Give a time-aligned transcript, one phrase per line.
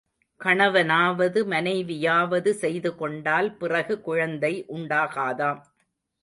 [0.41, 5.61] கணவனாவது மனைவியாவது செய்துகொண்டால் பிறகு குழந்தை உண்டாகாதாம்.